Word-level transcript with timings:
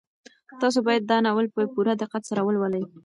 تاسو 0.61 0.79
باید 0.87 1.03
دا 1.11 1.17
ناول 1.25 1.47
په 1.55 1.61
پوره 1.73 1.93
دقت 2.01 2.21
سره 2.29 2.41
ولولئ. 2.43 2.83